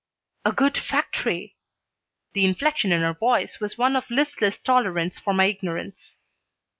[0.43, 1.57] "A good factory!"
[2.33, 6.17] The inflection in her voice was one of listless tolerance for my ignorance.